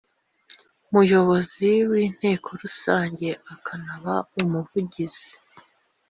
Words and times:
muyobozi 0.91 1.69
w 1.89 1.91
inteko 2.05 2.49
rusange 2.61 3.27
akanaba 3.53 4.13
umuvugizi 4.39 5.31